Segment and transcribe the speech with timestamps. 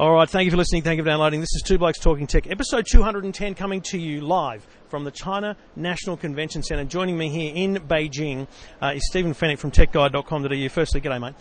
[0.00, 0.80] All right, thank you for listening.
[0.80, 1.40] Thank you for downloading.
[1.40, 5.58] This is Two Blokes Talking Tech, episode 210, coming to you live from the China
[5.76, 6.84] National Convention Centre.
[6.84, 8.48] Joining me here in Beijing
[8.80, 10.68] uh, is Stephen Fenech from techguide.com.au.
[10.70, 11.34] Firstly, g'day, mate.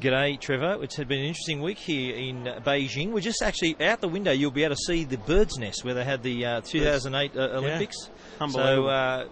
[0.00, 0.78] G'day, Trevor.
[0.84, 3.10] It's been an interesting week here in Beijing.
[3.10, 4.30] We're just actually out the window.
[4.30, 7.58] You'll be able to see the bird's nest where they had the uh, 2008 uh,
[7.58, 8.10] Olympics.
[8.40, 8.84] Unbelievable.
[8.84, 9.26] So, uh,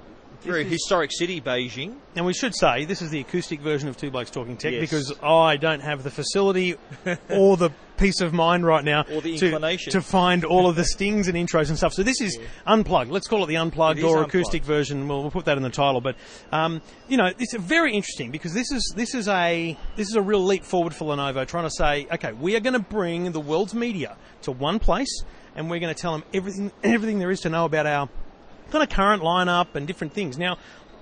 [0.45, 1.97] very is- historic city, Beijing.
[2.17, 4.81] And we should say this is the acoustic version of Two Blokes Talking Tech Yes.
[4.83, 6.77] because I don't have the facility
[7.31, 9.93] or the peace of mind right now Or the to, inclination.
[9.93, 11.93] to find all of the stings and intros and stuff.
[11.93, 13.11] So this is unplugged.
[13.11, 14.31] Let's call it the unplugged It or unplugged.
[14.35, 15.07] acoustic version.
[15.09, 16.01] We'll, we'll put that in the title.
[16.01, 16.17] But
[16.51, 20.23] um, you know, it's very interesting because this is this is a this is a
[20.23, 23.41] real leap forward for Lenovo, trying to say, okay, we are going to bring the
[23.41, 25.23] world's media to one place,
[25.55, 28.09] and we're going to tell them everything everything there is to know about our
[28.73, 30.39] kind of current lineup and different things.
[30.39, 30.57] Now,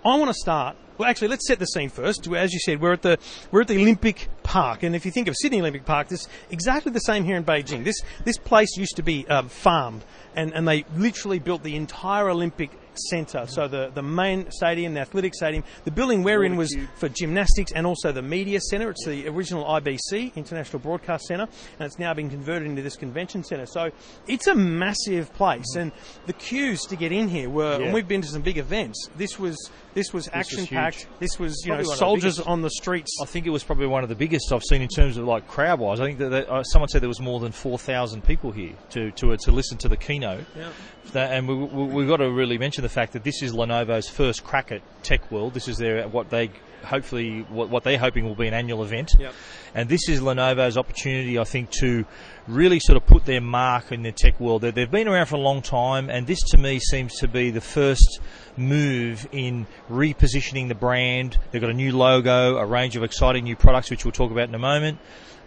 [0.04, 0.76] I want to start.
[0.98, 2.26] Well, actually, let's set the scene first.
[2.28, 3.18] As you said, we're at the
[3.50, 6.92] we're at the Olympic Park, and if you think of Sydney Olympic Park, this exactly
[6.92, 7.84] the same here in Beijing.
[7.84, 10.04] This this place used to be um, farmed,
[10.34, 12.70] and and they literally built the entire Olympic
[13.08, 13.46] centre.
[13.48, 17.72] So the the main stadium, the athletic stadium, the building we're in was for gymnastics
[17.72, 18.90] and also the media centre.
[18.90, 21.48] It's the original IBC, International Broadcast Centre,
[21.78, 23.66] and it's now been converted into this convention centre.
[23.66, 23.90] So
[24.26, 25.92] it's a massive place, and
[26.26, 27.80] the queues to get in here were.
[27.80, 29.08] And we've been to some big events.
[29.16, 31.06] This was this was action packed.
[31.18, 32.48] This was you know Probably one the soldiers biggest.
[32.48, 33.18] on the streets.
[33.20, 35.48] I think it was probably one of the biggest I've seen in terms of like
[35.48, 36.00] crowd wise.
[36.00, 39.10] I think that, that uh, someone said there was more than 4,000 people here to,
[39.12, 40.44] to, to listen to the keynote.
[40.56, 40.70] Yeah.
[41.12, 44.08] That, and we, we, we've got to really mention the fact that this is Lenovo's
[44.08, 45.54] first crack at Tech World.
[45.54, 46.50] This is their what they
[46.84, 49.14] hopefully what, what they're hoping will be an annual event.
[49.18, 49.34] Yep.
[49.74, 52.04] And this is Lenovo's opportunity, I think, to
[52.48, 54.62] really sort of put their mark in the tech world.
[54.62, 57.50] They- They've been around for a long time, and this to me seems to be
[57.50, 58.20] the first
[58.56, 61.38] move in repositioning the brand.
[61.50, 64.48] They've got a new logo, a range of exciting new products, which we'll talk about
[64.48, 64.98] in a moment.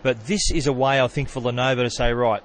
[0.03, 2.43] But this is a way, I think, for Lenovo to say, right,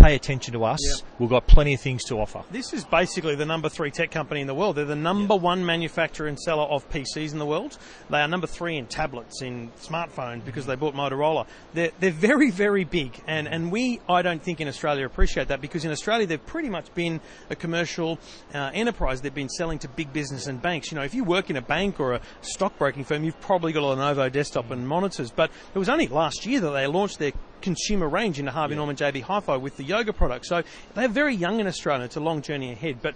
[0.00, 0.80] pay attention to us.
[0.82, 1.06] Yep.
[1.18, 2.42] We've got plenty of things to offer.
[2.50, 4.76] This is basically the number three tech company in the world.
[4.76, 7.76] They're the number one manufacturer and seller of PCs in the world.
[8.08, 11.46] They are number three in tablets, in smartphones, because they bought Motorola.
[11.74, 13.20] They're, they're very, very big.
[13.26, 16.70] And, and we, I don't think in Australia appreciate that because in Australia they've pretty
[16.70, 18.18] much been a commercial
[18.54, 19.20] uh, enterprise.
[19.20, 20.90] They've been selling to big business and banks.
[20.90, 23.82] You know, if you work in a bank or a stockbroking firm, you've probably got
[23.82, 25.30] a Lenovo desktop and monitors.
[25.30, 28.96] But it was only last year that they launched their consumer range into Harvey Norman
[28.96, 30.48] JB Hi-Fi with the yoga products.
[30.48, 30.62] So
[30.94, 32.04] they're very young in Australia.
[32.04, 33.00] It's a long journey ahead.
[33.02, 33.14] But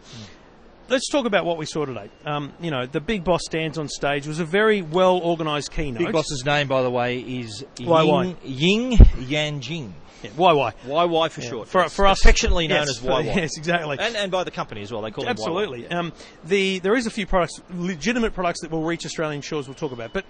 [0.88, 2.10] let's talk about what we saw today.
[2.24, 4.26] Um, you know, the big boss stands on stage.
[4.26, 5.98] It was a very well organised keynote.
[5.98, 8.36] Big Boss's name, by the way, is YY.
[8.44, 9.92] Ying, Yang Yuanqing.
[10.22, 10.72] Yeah, YY.
[10.86, 11.68] YY for short.
[11.68, 13.24] For, for us, affectionately known yes, as for- YY.
[13.24, 13.98] Yes, exactly.
[14.00, 15.02] And, and by the company as well.
[15.02, 15.86] They call it Absolutely.
[15.88, 16.12] Um,
[16.44, 19.68] the there is a few products, legitimate products that will reach Australian shores.
[19.68, 20.24] We'll talk about, but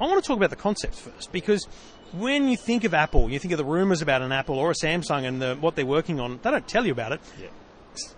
[0.00, 1.66] I want to talk about the concepts first because
[2.12, 4.74] when you think of Apple, you think of the rumours about an Apple or a
[4.74, 6.38] Samsung and the, what they're working on.
[6.42, 7.20] They don't tell you about it.
[7.40, 7.48] Yeah.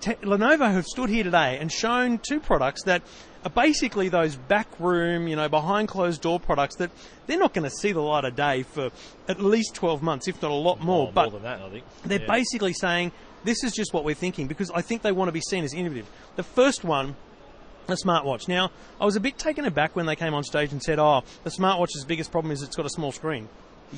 [0.00, 3.02] Te- Lenovo have stood here today and shown two products that
[3.44, 6.90] are basically those back room, you know, behind closed door products that
[7.28, 8.90] they're not going to see the light of day for
[9.28, 11.04] at least 12 months, if not a lot more.
[11.04, 11.84] More, but more than that, I think.
[12.04, 12.26] they're Yeah.
[12.26, 13.12] basically saying
[13.44, 15.72] this is just what we're thinking because I think they want to be seen as
[15.72, 16.10] innovative.
[16.34, 17.14] The first one,
[17.86, 18.48] a smartwatch.
[18.48, 18.70] Now,
[19.00, 21.50] I was a bit taken aback when they came on stage and said, "Oh, the
[21.50, 23.48] smartwatch's biggest problem is it's got a small screen."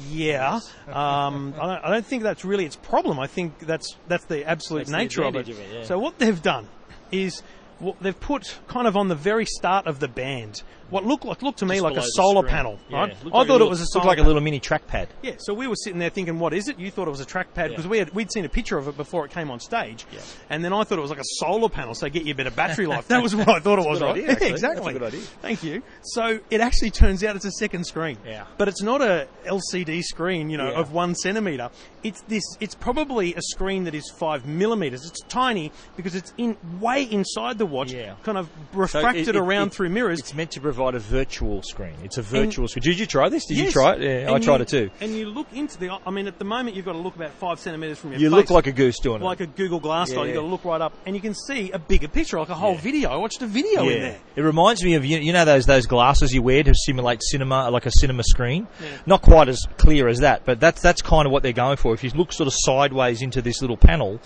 [0.09, 3.19] Yeah, um, I, don't, I don't think that's really its problem.
[3.19, 5.49] I think that's that's the absolute That's the nature of it.
[5.49, 5.85] of it, yeah.
[5.85, 6.69] So what they've done
[7.11, 7.43] is
[7.79, 11.43] what they've put kind of on the very start of the band what looked like
[11.43, 12.51] looked to me Just like a solar screen.
[12.51, 12.79] panel.
[12.89, 12.97] Yeah.
[12.99, 13.09] Right?
[13.25, 15.09] Looked I like thought it was a looked solar like a little mini trackpad.
[15.23, 16.79] Yeah, so we were sitting there thinking, what is it?
[16.79, 17.91] You thought it was a trackpad because Yeah.
[17.91, 20.21] we had we'd seen a picture of it before it came on stage, Yeah.
[20.51, 22.47] and then I thought it was like a solar panel, so get you a bit
[22.47, 23.09] of battery life.
[23.09, 23.99] That was what I thought it was.
[24.01, 24.15] good right?
[24.17, 24.93] idea, Yeah, exactly.
[24.93, 25.21] That's a good idea.
[25.43, 25.83] Thank you.
[26.03, 28.19] So it actually turns out it's a second screen.
[28.27, 28.45] Yeah.
[28.59, 31.71] But it's not a LCD screen, you know, of one centimeter.
[32.03, 32.43] It's this.
[32.61, 35.05] It's probably a screen that is five millimeters.
[35.05, 38.15] It's tiny because it's in way inside the watch, Yeah.
[38.23, 40.19] kind of So refracted it- it- around it- through mirrors.
[40.19, 41.95] It's meant to provide a virtual screen.
[42.05, 42.83] It's a virtual screen.
[42.83, 43.47] Did you try this?
[43.47, 44.03] Did you try it?
[44.25, 44.91] Yeah, I tried you- it too.
[45.01, 45.91] And you look into the.
[46.07, 48.29] I mean, at the moment, you've got to look about five centimeters from your You
[48.31, 48.37] face.
[48.37, 49.43] look like a goose doing like it.
[49.45, 50.27] Like a Google Glass Yeah, style.
[50.27, 52.55] You've got to look right up, and you can see a bigger picture, like a
[52.55, 52.81] whole Yeah.
[52.81, 53.11] video.
[53.11, 54.19] I watched a video in there.
[54.37, 57.71] It reminds me of you, you know those those glasses you wear to simulate cinema,
[57.71, 58.67] like a cinema screen.
[59.07, 61.95] Not quite as clear as that, but that's that's kind of what they're going for.
[61.95, 64.21] If you look sort of sideways into this little panel,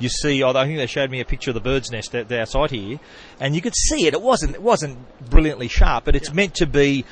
[0.00, 0.42] you see.
[0.42, 2.98] Oh, I think they showed me a picture of the bird's nest outside here,
[3.38, 4.14] and you could see it.
[4.14, 4.98] It wasn't it wasn't
[5.30, 7.04] brilliantly sharp, but it's meant to be.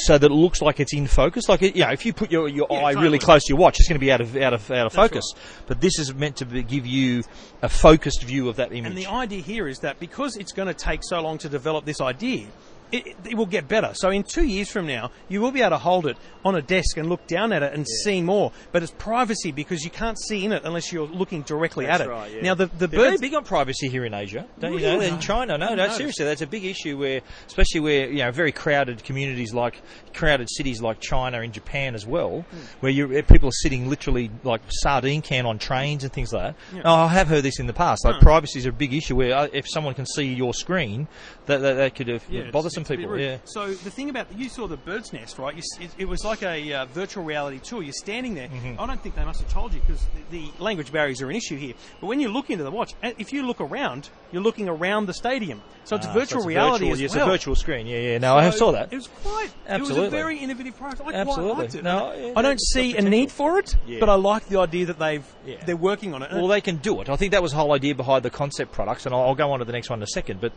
[0.00, 2.48] So that it looks like it's in focus, like you know, if you put your,
[2.50, 3.02] your Yeah, eye totally.
[3.02, 4.92] really close to your watch, it's going to be out of out of out of
[4.92, 5.24] That's focus.
[5.66, 7.22] But this is meant to be, give you
[7.62, 8.90] a focused view of that image.
[8.90, 11.86] And the idea here is that because it's going to take so long to develop
[11.86, 12.48] this idea,
[12.92, 13.92] it, it will get better.
[13.94, 16.62] So in two years from now, you will be able to hold it on a
[16.62, 18.52] desk and look down at it and see more.
[18.72, 22.06] But it's privacy because you can't see in it unless you're looking directly That's at
[22.06, 22.10] it.
[22.10, 22.42] right, yeah.
[22.42, 23.20] Now the the They're very birds.
[23.20, 25.00] big on privacy here in Asia, don't you know?
[25.00, 28.52] In China, no, no, seriously, that's a big issue where, especially where you know, very
[28.52, 29.82] crowded communities like
[30.14, 32.58] crowded cities like China and Japan as well, Hmm.
[32.80, 36.82] where you people are sitting literally like sardine can on trains and things like that.
[36.84, 38.04] Oh, I have heard this in the past.
[38.04, 41.08] Like privacy is a big issue where uh, if someone can see your screen,
[41.46, 43.18] that that, that could have Yeah, bother some it's people.
[43.18, 43.38] Yeah.
[43.44, 45.54] So the thing about you saw the bird's nest, right?
[45.54, 47.82] You, it, it was like a uh, virtual reality tour.
[47.82, 48.48] You're standing there.
[48.48, 48.80] Mm-hmm.
[48.80, 51.36] I don't think they must have told you because the, the language barriers are an
[51.36, 51.74] issue here.
[52.00, 55.14] But when you look into the watch, if you look around, you're looking around the
[55.14, 55.62] stadium.
[55.84, 57.28] So it's Ah, virtual so it's reality virtual- as It's well.
[57.28, 57.86] a virtual screen.
[57.86, 58.18] Yeah, yeah.
[58.18, 58.92] No, I So saw that.
[58.92, 59.50] It was quite.
[59.68, 59.96] Absolutely.
[59.96, 61.00] It was a very innovative product.
[61.00, 61.62] I quite Absolutely.
[61.62, 61.84] liked it.
[61.84, 64.00] No, I don't see a need for it, Yeah.
[64.00, 65.56] but I like the idea that they've Yeah.
[65.64, 66.32] they're working on it.
[66.32, 67.08] Well, they can do it.
[67.08, 69.52] I think that was the whole idea behind the concept products, and I'll, I'll go
[69.52, 70.40] on to the next one in a second.
[70.40, 70.52] But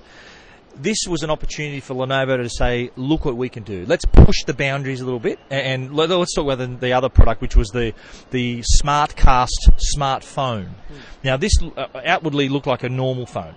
[0.79, 3.85] this was an opportunity for Lenovo to say, "Look what we can do.
[3.87, 6.93] Let's push the boundaries a little bit." And, and let- let's talk about the, the
[6.93, 7.93] other product, which was the
[8.31, 10.67] the SmartCast smartphone.
[10.67, 10.95] Hmm.
[11.23, 13.55] Now, this uh, outwardly looked like a normal phone.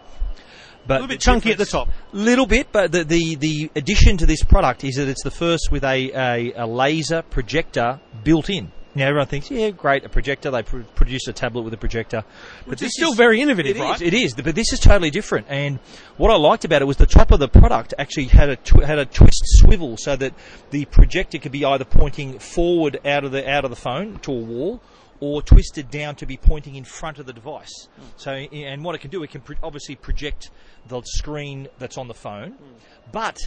[0.84, 1.88] But a little bit chunky at the top.
[1.88, 5.30] A Little bit, but the, the, the addition to this product is that it's the
[5.30, 8.72] first with a, a, a laser projector built in.
[8.94, 10.50] Now everyone thinks, yeah, great, a projector.
[10.50, 12.24] They pr- produced a tablet with a projector,
[12.66, 13.94] but this is still very innovative, it right?
[13.96, 15.46] is, It is, but this is totally different.
[15.48, 15.78] And
[16.18, 18.84] what I liked about it was the top of the product actually had a tw-
[18.84, 20.34] had a twist swivel, so that
[20.70, 24.32] the projector could be either pointing forward out of the out of the phone to
[24.32, 24.82] a wall,
[25.20, 27.88] or twisted down to be pointing in front of the device.
[27.96, 28.02] Hmm.
[28.16, 30.50] So, and what it can do, it can obviously project
[30.88, 33.10] the screen that's on the phone, hmm.
[33.10, 33.38] but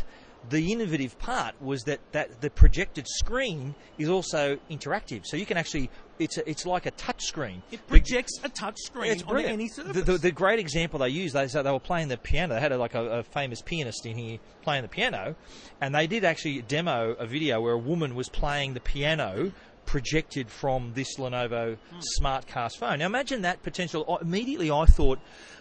[0.49, 5.25] the innovative part was that, that the projected screen is also interactive.
[5.25, 5.89] So you can actually,
[6.19, 7.61] it's a, it's like a touch screen.
[7.71, 10.03] It projects a touch screen It's on any The, surface.
[10.05, 12.55] the, the great example they used, they, so they were playing the piano.
[12.55, 15.35] They had a, like a, a famous pianist in here playing the piano,
[15.81, 19.51] and they did actually demo a video where a woman was playing the piano
[19.85, 21.99] projected from this Lenovo hmm.
[22.19, 22.99] SmartCast phone.
[22.99, 24.17] Now imagine that potential.
[24.21, 25.19] Immediately I thought,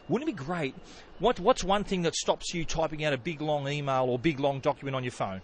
[0.09, 0.75] wouldn't it be great?
[1.21, 4.41] What, what's one thing that stops you typing out a big long email or big
[4.41, 5.43] long document on your phone?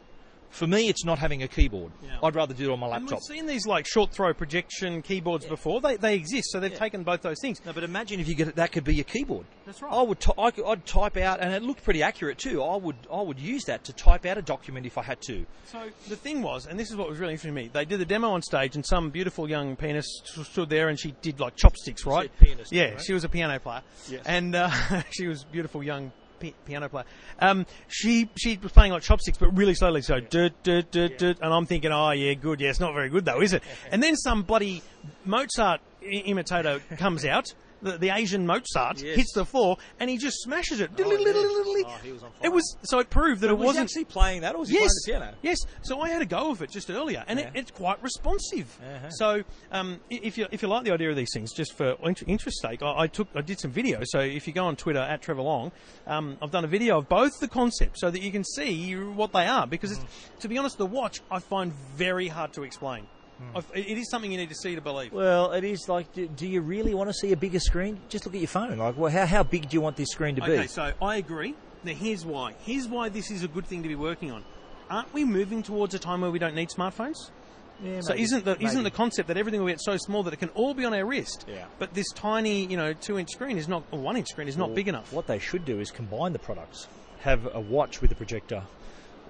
[0.50, 1.92] For me, it's not having a keyboard.
[2.02, 2.18] Yeah.
[2.24, 3.20] I'd rather do it on my And laptop.
[3.28, 5.80] we've seen these like short throw projection keyboards before.
[5.80, 7.60] They, they exist, so they've taken both those things.
[7.64, 9.46] No, but imagine if you get that could be your keyboard.
[9.64, 9.92] That's right.
[9.92, 12.62] I would t- I could, I'd type out, and it looked pretty accurate too.
[12.64, 15.46] I would I would use that to type out a document if I had to.
[15.66, 18.00] So the thing was, and this is what was really interesting to me, they did
[18.00, 21.54] the demo on stage, and some beautiful young pianist stood there, and she did like
[21.54, 22.28] chopsticks, right?
[22.40, 23.00] pianist, yeah, right?
[23.00, 24.22] she was a piano player, Yes.
[24.26, 24.70] and uh,
[25.10, 26.10] she was beautiful young
[26.40, 27.04] pi- piano player.
[27.38, 30.02] Um, she she was playing like chopsticks, but really slowly.
[30.02, 33.08] So dut, dut, dut, dut, and I'm thinking, oh yeah, good, yeah, it's not very
[33.08, 33.62] good though, is it?
[33.92, 34.82] and then some bloody
[35.24, 37.52] Mozart I- imitator comes out.
[37.82, 39.16] The, the Asian Mozart Yes.
[39.16, 40.90] hits the floor and he just smashes it.
[40.98, 41.04] yeah.
[41.86, 42.22] Oh, he was.
[42.42, 44.68] It was so it proved that it was he wasn't actually playing that, or was
[44.68, 45.36] he yes, playing the piano?
[45.42, 45.58] Yes.
[45.82, 48.78] So I had a go of it just earlier, and it, it's quite responsive.
[48.82, 49.10] Uh-huh.
[49.10, 49.42] So
[49.72, 51.96] um, if you if you like the idea of these things, just for
[52.26, 54.00] interest sake, I, I took I did some video.
[54.04, 55.72] So if you go on Twitter at Trevor Long,
[56.06, 59.32] um, I've done a video of both the concepts so that you can see what
[59.32, 59.66] they are.
[59.66, 60.04] Because it's,
[60.40, 63.06] to be honest, the watch I find very hard to explain.
[63.40, 63.56] Hmm.
[63.56, 65.12] I've, it is something you need to see to believe.
[65.12, 67.98] Well, it is like, do, do you really want to see a bigger screen?
[68.08, 68.76] Just look at your phone.
[68.76, 70.52] Like, well, how how big do you want this screen to be?
[70.52, 71.54] Okay, so I agree.
[71.82, 72.54] Now here's why.
[72.64, 74.44] Here's why this is a good thing to be working on.
[74.90, 77.30] Aren't we moving towards a time where we don't need smartphones?
[77.82, 78.22] Yeah, So maybe.
[78.24, 80.74] isn't the isn't the concept that everything will get so small that it can all
[80.74, 81.46] be on our wrist?
[81.48, 81.64] Yeah.
[81.78, 84.56] But this tiny, you know, two inch screen is not or one inch screen is
[84.58, 85.12] not big enough.
[85.12, 86.88] What they should do is combine the products.
[87.20, 88.64] Have a watch with a projector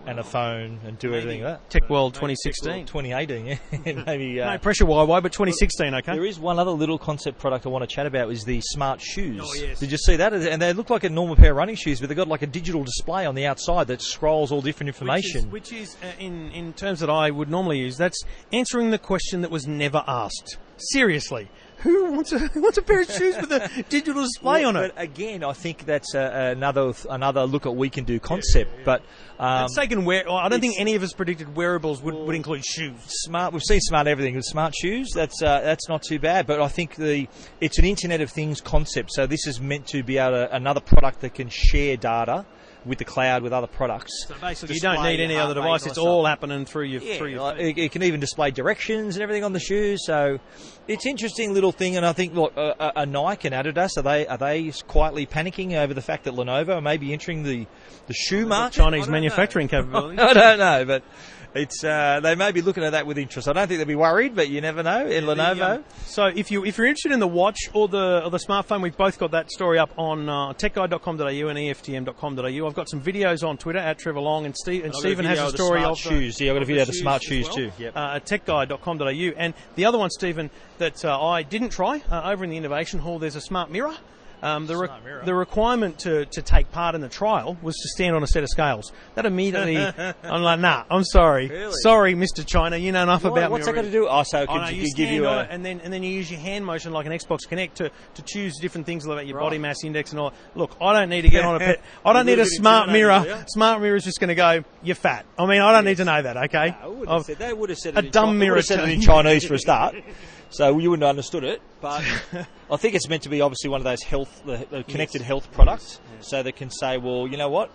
[0.07, 1.71] and a phone and do everything like that.
[1.71, 2.87] Tech World Maybe 2016.
[2.87, 4.03] 2018, yeah.
[4.07, 4.41] Maybe.
[4.41, 6.13] Uh, No pressure, YY, but 2016, okay.
[6.15, 9.01] There is one other little concept product I want to chat about is the smart
[9.01, 9.43] shoes.
[9.45, 9.79] Oh, yes.
[9.79, 10.33] Did you see that?
[10.33, 12.47] And they look like a normal pair of running shoes, but they've got like a
[12.47, 15.51] digital display on the outside that scrolls all different information.
[15.51, 17.97] Which is, which is uh, in in terms that I would normally use.
[17.97, 20.57] That's answering the question that was never asked.
[20.79, 21.49] Seriously,
[21.83, 24.93] who wants a who wants a pair of shoes with a digital display on it?
[24.95, 28.85] But again, I think that's uh, another another look at we can do concept.
[28.85, 29.03] But
[29.39, 30.25] um, It's taken wear.
[30.27, 32.95] well, I don't think any of us predicted wearables would, would include shoes.
[33.07, 33.53] smart.
[33.53, 35.11] We've seen smart everything with smart shoes.
[35.15, 36.47] That's uh, that's not too bad.
[36.47, 37.29] But I think the
[37.61, 39.13] it's an Internet of Things concept.
[39.13, 42.45] So this is meant to be able to, another product that can share data
[42.85, 44.27] with the cloud with other products.
[44.27, 45.87] So basically, you don't need any other device.
[45.87, 47.41] It's all happening through your Yeah, through your.
[47.41, 50.01] like, it, it can even display directions and everything on the shoes.
[50.05, 50.39] So
[50.89, 51.97] it's interesting little thing.
[51.97, 55.75] And I think look, uh, uh, Nike and Adidas are they are they quietly panicking
[55.75, 57.67] over the fact that Lenovo may be entering the
[58.07, 58.77] the shoe market?
[58.77, 60.17] Chinese manufacturing capabilities.
[60.17, 60.29] know.
[60.29, 61.03] I don't know, but
[61.55, 63.49] it's uh, they may be looking at that with interest.
[63.49, 65.07] I don't think they'll be worried, but you never know.
[65.07, 68.23] In Lenovo, The, um, so if you if you're interested in the watch or the
[68.25, 72.67] or the smartphone, we've both got that story up on uh, techguide.com.au and EFTM.com.au.
[72.67, 75.47] I've got some videos on Twitter at Trevor Long and Steve and Stephen has a
[75.47, 76.41] of the story smart of the- shoes.
[76.41, 77.73] Yeah, I've got a video of the smart shoes well, too.
[77.79, 77.97] Yep.
[77.97, 82.45] Uh, at techguide.com.au and the other one, Stephen, that uh, I didn't try uh, over
[82.45, 83.19] in the innovation hall.
[83.19, 83.95] There's a smart mirror.
[84.43, 84.89] Um, the, re-
[85.27, 88.43] the requirement to, to take part in the trial was to stand on a set
[88.43, 88.91] of scales.
[89.15, 89.77] That immediately,
[90.25, 91.73] I'm like, nah, I'm sorry, Really?
[91.83, 92.47] sorry, Mr.
[92.47, 94.09] China, you know enough What- about what's me What's that got to do?
[94.09, 95.43] Oh, so it Oh, no, you give you a.
[95.43, 98.23] and then and then you use your hand motion like an Xbox Kinect to, to
[98.23, 99.45] choose different things about your Right.
[99.45, 100.33] body mass index and all.
[100.55, 101.83] Look, I don't need to get on a pet.
[102.05, 103.23] I don't You're need a a smart mirror.
[103.27, 103.45] yeah?
[103.47, 104.65] Smart mirror is just going to go.
[104.83, 105.27] You're fat.
[105.39, 106.37] I mean, I don't need to know that.
[106.45, 106.75] Okay.
[106.83, 108.65] I would I've- said, they would have said a dumb Chi- they mirror would have
[108.65, 109.97] said it in Chinese for a start,
[110.51, 111.63] so you wouldn't have understood it.
[111.81, 112.05] But
[112.71, 115.51] I think it's meant to be obviously one of those health, the, the connected health
[115.53, 117.71] products, so they can say, well, you know what,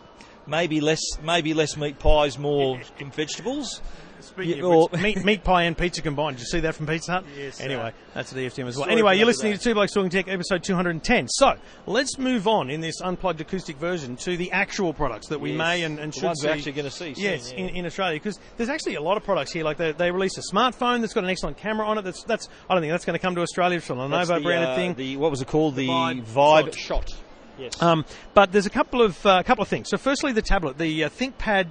[0.47, 2.79] maybe less, maybe less meat pies, more
[3.13, 3.81] vegetables.
[4.25, 6.37] Speaking Yeah, of which, meat, meat pie and pizza combined.
[6.37, 7.25] Did you see that from Pizza Hut?
[7.37, 8.89] Yes, Anyway, uh, that's at EFTM as well.
[8.89, 9.59] Anyway, you're listening to.
[9.59, 11.27] Two Blokes Talking Tech, episode 210.
[11.29, 11.55] So
[11.85, 15.57] let's move on in this unplugged acoustic version to the actual products that we Yes.
[15.57, 16.47] may and, and should ones see.
[16.47, 17.59] we're actually gonna see soon, Yes, yeah.
[17.59, 19.63] in, in Australia, because there's actually a lot of products here.
[19.63, 22.03] Like they, they released a smartphone that's got an excellent camera on it.
[22.03, 23.77] That's that's I don't think that's going to come to Australia.
[23.77, 24.93] It's a Lenovo the, branded uh, thing.
[24.95, 25.75] The what was it called?
[25.75, 27.09] The, Vibe Vibe, Shot.
[27.09, 27.13] shot.
[27.57, 27.81] Yes.
[27.81, 28.03] Um,
[28.33, 29.87] but there's a couple of uh, couple of things.
[29.89, 31.67] So, firstly, the tablet, the uh, ThinkPad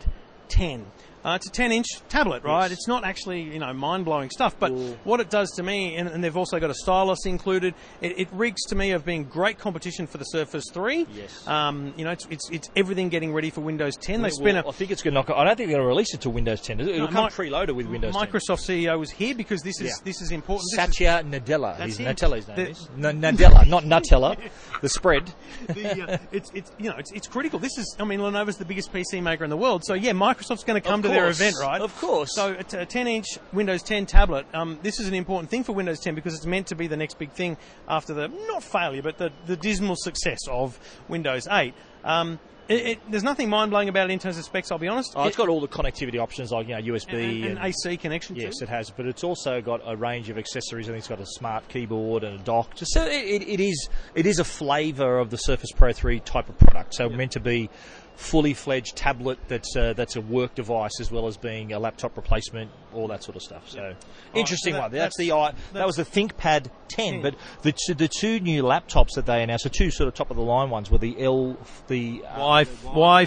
[0.49, 0.87] 10.
[1.25, 2.65] Uh, it's a 10-inch tablet, right?
[2.65, 2.73] Yes.
[2.73, 4.57] It's not actually, you know, mind-blowing stuff.
[4.59, 4.99] But Ooh.
[5.05, 7.75] what it does to me, and, and they've also got a stylus included.
[8.03, 11.07] It, it reeks to me of being great competition for the Surface 3.
[11.15, 11.49] Yes.
[11.49, 14.17] Um, you know, it's, it's it's everything getting ready for Windows 10.
[14.21, 15.31] They Well, spent a I think it's going to knock.
[15.31, 16.81] I don't think they're going to release it to Windows 10.
[16.81, 18.27] It'll No, come preloaded with Windows 10.
[18.27, 20.05] Microsoft CEO was here because this is Yeah.
[20.05, 20.65] this is important.
[20.77, 21.79] This is- Satya Nadella.
[21.79, 22.05] That's His him.
[22.07, 22.89] Name The- is.
[23.03, 24.37] N- Nadella, not Nutella.
[24.83, 25.33] the spread.
[25.69, 27.59] the, uh, it's, it's you know it's, it's critical.
[27.59, 30.65] This is I mean Lenovo's the biggest PC maker in the world, so yeah, Microsoft's
[30.65, 31.81] going to come to their event, right?
[31.81, 32.35] Of course.
[32.35, 34.47] So it's a 10-inch Windows 10 tablet.
[34.55, 36.97] Um, this is an important thing for Windows 10 because it's meant to be the
[36.97, 37.57] next big thing
[37.89, 40.79] after the not failure, but the, the dismal success of
[41.09, 41.75] Windows 8.
[42.05, 44.73] Um, it, it, there's nothing mind-blowing about it in terms of specs.
[44.73, 45.13] I'll be honest.
[45.17, 47.99] Oh, it's It- got all the connectivity options like you know USB and, and AC
[47.99, 48.37] connection.
[48.37, 48.65] Yes, too.
[48.65, 50.89] it has, but it's also got a range of accessories.
[50.89, 52.75] I think it's got a smart keyboard and a dock.
[52.75, 56.21] Just so it, it, it is it is a flavour of the Surface Pro 3
[56.21, 56.95] type of product.
[56.95, 57.69] So meant to be
[58.17, 62.17] fully fledged tablet that's uh, that's a work device as well as being a laptop
[62.17, 63.69] replacement, all that sort of stuff.
[63.69, 63.95] So
[64.35, 64.91] interesting so that- one.
[64.93, 68.63] That's, that's- the i that was the ThinkPad 10, but the two, the two new
[68.63, 71.21] laptops that they announced, the two sort of top of the line ones, were the
[71.23, 71.57] L
[71.89, 73.27] the uh, Y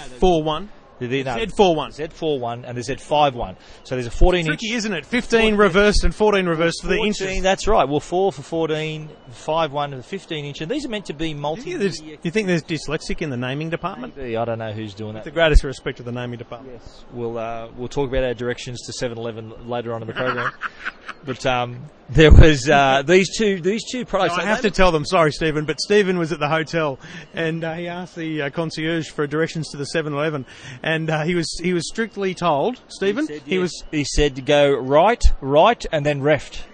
[1.00, 1.92] Y four one.
[1.92, 2.10] no, Z41.
[2.10, 3.56] Z41 and the Z51.
[3.84, 4.48] So there's a 14 inch.
[4.48, 5.06] Tricky, isn't it?
[5.06, 7.44] 15 reversed and 14 reversed for the 14, inches.
[7.44, 7.88] That's right.
[7.88, 11.34] Well, four for 14, five one for 15 inch, and these are meant to be
[11.34, 11.78] multi.
[11.78, 14.18] Do you, you think there's dyslexic in the naming department?
[14.18, 15.24] I don't know who's doing that.
[15.24, 16.80] The greatest respect to the naming department.
[16.82, 20.52] Yes, we'll uh, we'll talk about our directions to 7-Eleven later on in the program.
[21.26, 24.36] but um, there was uh, these two these two products.
[24.38, 27.00] I have to tell them, sorry, Stephen, but Stephen was at the hotel
[27.34, 30.46] and uh, he asked the uh, concierge for directions to the 7-Eleven,
[30.84, 33.84] and uh, he was he was strictly told, Stephen, he, was.
[33.92, 36.64] He said to go right, right, and then left.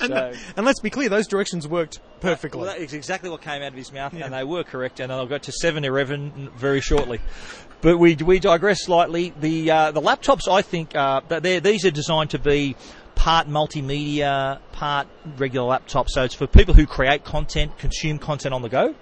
[0.00, 2.60] And, So- and let's be clear, those directions worked perfectly.
[2.60, 5.00] Well, that is exactly what came out of his mouth, and they were correct.
[5.00, 7.20] And I'll go to seven eleven very shortly.
[7.80, 9.34] But we we digress slightly.
[9.40, 12.76] The uh, the laptops, I think, uh, that these are designed to be
[13.28, 15.06] part multimedia, part
[15.36, 16.08] regular laptop.
[16.08, 18.94] So it's for people who create content, consume content on the go.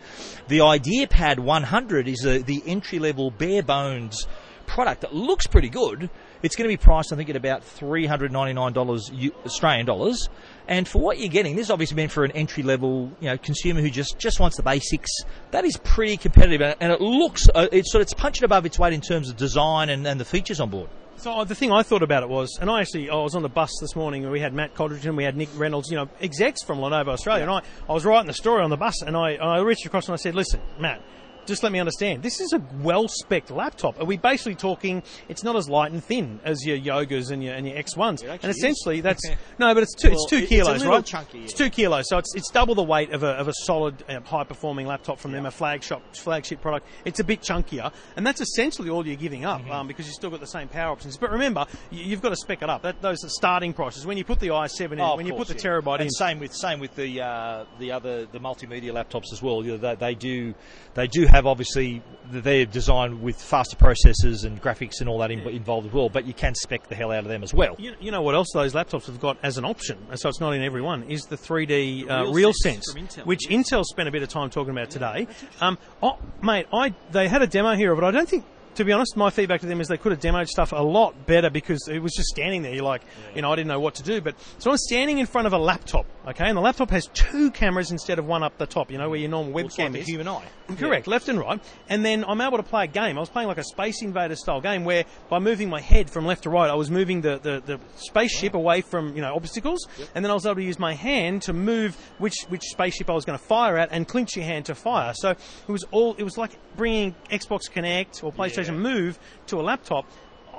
[0.49, 4.27] The IdeaPad 100 is the, the entry level bare bones
[4.67, 6.11] product that looks pretty good.
[6.43, 9.13] It's going to be priced, I think, at about three hundred ninety nine dollars
[9.45, 10.29] Australian dollars.
[10.67, 13.39] And for what you're getting, this is obviously meant for an entry level, you know,
[13.39, 15.21] consumer who just, just wants the basics.
[15.53, 18.67] That is pretty competitive, and- and it looks uh, it's sort of it's punching above
[18.67, 20.89] its weight in terms of design and, and the features on board.
[21.19, 23.43] So uh, the thing I thought about it was, and I actually I was on
[23.43, 26.09] the bus this morning and we had Matt Codrington, we had Nick Reynolds, you know,
[26.21, 29.17] execs from Lenovo Australia, and I, I was writing the story on the bus, and
[29.17, 31.01] I, I reached across and I said, listen, Matt.
[31.47, 32.23] Just let me understand.
[32.23, 34.01] This is a well spec laptop.
[34.01, 35.03] Are we basically talking?
[35.29, 38.23] It's not as light and thin as your Yogas and your and your X ones.
[38.23, 38.57] And actually is.
[38.57, 39.23] essentially, that's
[39.59, 40.09] no, but it's two.
[40.11, 41.05] Well, it's two it- it's kilos, little right?
[41.05, 44.03] chunky, It's two kilos, so it's it's double the weight of a of a solid,
[44.09, 46.87] uh, high performing laptop from them, a flagship flagship product.
[47.05, 49.71] It's a bit chunkier, and that's essentially all you're giving up Mm-hmm.
[49.73, 51.17] um, because you've still got the same power options.
[51.17, 52.83] But remember, you, you've got to spec it up.
[52.83, 54.05] That, those are starting prices.
[54.07, 55.61] When you put the i7 in, Oh, when you put the yeah.
[55.61, 59.43] terabyte in, and same with same with the uh, the other the multimedia laptops as
[59.43, 59.65] well.
[59.65, 60.55] You know, they, they do
[60.95, 65.41] they do have obviously they're designed with faster processors and graphics and all that in,
[65.41, 66.09] involved as well.
[66.09, 67.77] But you can spec the hell out of them as well.
[67.79, 70.53] You, you know what else those laptops have got as an option, so it's not
[70.53, 74.13] in every one, is the 3D uh, RealSense RealSense, from Intel, which Intel spent a
[74.13, 75.27] bit of time talking about today.
[75.61, 78.05] Um, oh, mate, I they had a demo here of it.
[78.05, 78.45] I don't think
[78.77, 81.27] to be honest, my feedback to them is they could have demoed stuff a lot
[81.27, 82.75] better because it was just standing there.
[82.75, 83.03] You're like,
[83.35, 84.21] you know, I didn't know what to do.
[84.21, 87.51] But so I'm standing in front of a laptop, okay, and the laptop has two
[87.51, 88.91] cameras instead of one up the top.
[88.91, 90.07] You know, where your normal like webcam the is.
[90.09, 90.45] human eye.
[90.77, 91.61] Correct, left and right.
[91.89, 93.17] And then I'm able to play a game.
[93.17, 96.27] I was playing like a Space Invader style game where by moving my head from
[96.27, 99.87] left to right, I was moving the, the, the spaceship away from, you know, obstacles.
[100.15, 103.13] And then I was able to use my hand to move which, which spaceship I
[103.15, 105.13] was going to fire at and clinch your hand to fire.
[105.15, 108.66] So it was all, it was like bringing Xbox Kinect or PlayStation Yeah.
[108.67, 110.07] To move to a laptop.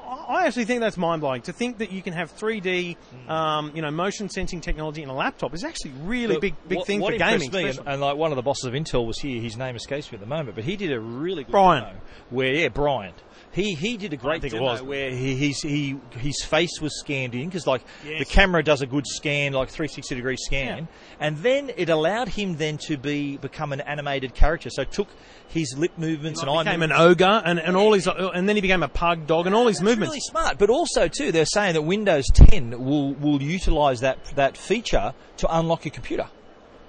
[0.08, 1.42] I actually think that's mind blowing.
[1.44, 2.96] To think that you can have 3D,
[3.28, 6.88] um, you know, motion sensing technology in a laptop is actually really big, big what,
[6.88, 7.52] thing what for gaming.
[7.52, 9.42] me, and, and like one of the bosses of Intel was here.
[9.42, 11.98] His name escapes me at the moment, but he did a really good Brian.
[12.30, 13.14] where yeah, Brian.
[13.52, 17.00] He he did a great think it demo where he, he's, he his face was
[17.00, 18.20] scanned in because like Yes.
[18.20, 20.88] the camera does a good scan, like 360 degree scan,
[21.20, 24.70] and then it allowed him then to be become an animated character.
[24.70, 25.08] So it took
[25.48, 28.62] his lip movements and eye became an ogre, and, and all his, and then he
[28.62, 30.32] became a pug dog, and all his That's movements.
[30.34, 30.58] really smart.
[30.58, 35.58] But also too, they're saying that Windows 10 will will utilise that that feature to
[35.58, 36.28] unlock your computer.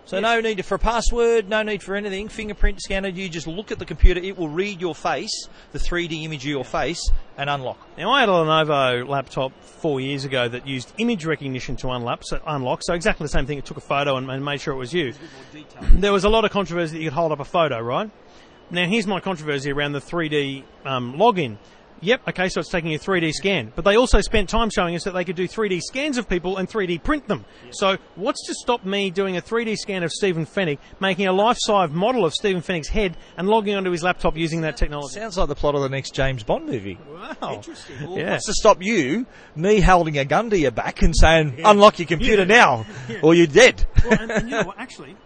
[0.09, 2.29] So no need for a password, no need for anything.
[2.29, 6.25] Fingerprint scanner, you just look at the computer, it will read your face, the 3D
[6.25, 7.77] image of your face, and unlock.
[7.99, 12.23] Now, I had a Lenovo laptop four years ago that used image recognition to unlock,
[12.25, 13.59] so, unlock, so exactly the same thing.
[13.59, 15.13] It took a photo and, and made sure it was you.
[15.83, 18.11] There was a lot of controversy that you could hold up a photo, right?
[18.71, 21.59] Now, here's my controversy around the 3D um, login.
[22.01, 23.73] Yep, okay, so it's taking a 3D scan.
[23.75, 26.57] But they also spent time showing us that they could do 3D scans of people
[26.57, 27.45] and 3D print them.
[27.71, 31.91] So, what's to stop me doing a 3D scan of Stephen Fenech, making a life-size
[31.91, 35.15] model of Stephen Fenech's head, and logging onto his laptop using that technology?
[35.15, 36.99] Sounds like the plot of the next James Bond movie.
[37.11, 37.55] Wow.
[37.55, 37.97] Interesting.
[38.13, 38.33] Yeah.
[38.33, 39.27] What's to stop you,
[39.57, 42.87] me holding a gun to your back and saying, unlock your computer now,
[43.23, 43.85] or you're dead?
[44.05, 44.79] well, and, and you know what?
[44.79, 45.17] Actually,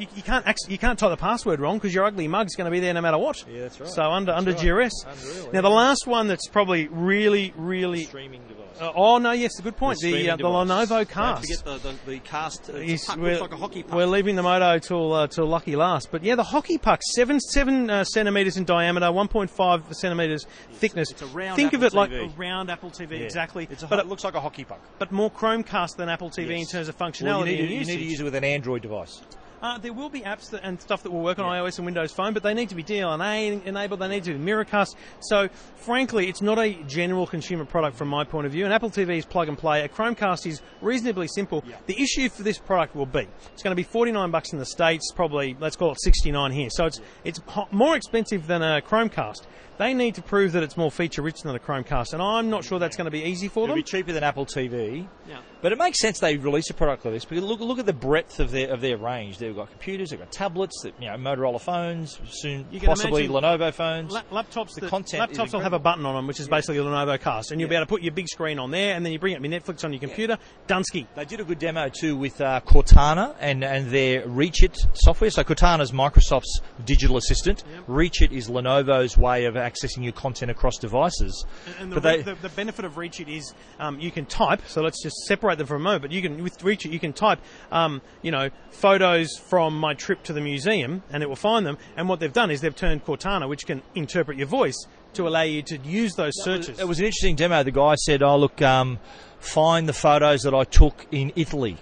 [0.00, 2.64] you, you can't actually, you can't type the password wrong because your ugly mug's going
[2.66, 3.44] to be there no matter what.
[3.48, 3.88] Yeah, that's right.
[3.88, 4.60] So under under right.
[4.60, 4.92] duress.
[5.06, 5.60] Unreal, now yeah.
[5.60, 8.04] the last one that's probably really really.
[8.04, 8.66] Streaming device.
[8.80, 9.98] Uh, oh no, yes, a good point.
[10.00, 10.42] The streaming uh, the.
[10.44, 11.40] Lenovo Don't Cast.
[11.42, 12.68] forget the, the, the cast.
[12.70, 13.94] It's Yes, puck, we're, like a hockey puck.
[13.94, 17.40] we're leaving the moto till uh, till lucky last, but yeah, the hockey puck, seven
[17.40, 21.10] seven uh, centimeters in diameter, one point five centimeters thickness.
[21.10, 22.34] it's a round Think of Apple it like TV.
[22.34, 23.24] a round Apple TV, Yeah.
[23.26, 23.68] exactly.
[23.82, 24.80] A, but it looks like a hockey puck.
[24.98, 27.96] but more Chromecast than Apple TV in terms of functionality Well, you, need you need
[27.98, 29.20] to use it with an Android device.
[29.62, 32.12] Uh, there will be apps that, and stuff that will work on iOS and Windows
[32.12, 34.00] Phone, but they need to be DLNA enabled.
[34.00, 34.94] They need to be Miracast.
[35.20, 38.64] So, frankly, it's not a general consumer product from my point of view.
[38.64, 39.82] And Apple TV is plug and play.
[39.82, 41.62] A Chromecast is reasonably simple.
[41.86, 44.66] The issue for this product will be it's going to be 49 bucks in the
[44.66, 46.70] states, probably let's call it 69 here.
[46.70, 49.46] So it's it's more expensive than a Chromecast.
[49.78, 52.64] They need to prove that it's more feature rich than a Chromecast, and I'm not
[52.64, 53.70] sure that's going to be easy for them.
[53.70, 55.06] It'll be cheaper than Apple TV.
[55.26, 55.38] Yeah.
[55.62, 57.92] But it makes sense they release a product like this because look look at the
[57.92, 59.38] breadth of their of their range.
[59.38, 64.12] They've got computers, they've got tablets, you know, Motorola phones, soon possibly Lenovo phones.
[64.12, 66.78] La- laptops, The that- content laptops will have a button on them, which is basically
[66.78, 69.04] a Lenovo Cast, and you'll be able to put your big screen on there, and
[69.04, 70.38] then you bring up your Netflix on your computer.
[70.66, 71.06] Dunsky.
[71.14, 75.30] They did a good demo too with uh, Cortana and, and their ReachIt software.
[75.30, 77.64] So Cortana's Microsoft's digital assistant.
[77.88, 81.44] ReachIt is Lenovo's way of accessing your content across devices.
[81.78, 84.62] And the, But they- the, the benefit of ReachIt is um, you can type.
[84.66, 86.02] So let's just separate them for a moment.
[86.02, 90.22] But you can with ReachIt you can type, um, you know, photos from my trip
[90.24, 91.78] to the museum, and it will find them.
[91.96, 95.42] And what they've done is they've turned Cortana, which can interpret your voice, to allow
[95.42, 96.78] you to use those searches.
[96.78, 97.62] It was an interesting demo.
[97.62, 98.98] The guy said, "Oh look, um,
[99.38, 101.76] find the photos that I took in Italy."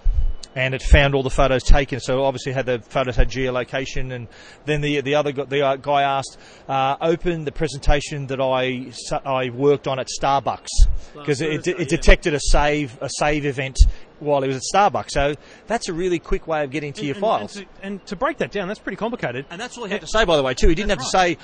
[0.55, 1.99] And it found all the photos taken.
[1.99, 4.27] So obviously, had the photos had geolocation, and
[4.65, 8.91] then the the other the uh, guy asked, uh, "Open the presentation that I
[9.23, 10.67] I worked on at Starbucks
[11.13, 13.77] because it, Thursday, it detected a save a save event
[14.19, 15.35] while he was at Starbucks." So
[15.67, 17.55] that's a really quick way of getting to your and, files.
[17.55, 19.45] And to, and to break that down, that's pretty complicated.
[19.51, 20.67] And that's all he had to say, by the way, too.
[20.67, 21.37] He didn't have That's to say,